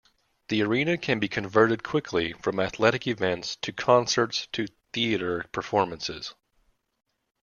[0.47, 6.33] The arena can be converted quickly from athletic events to concerts, to theater performances.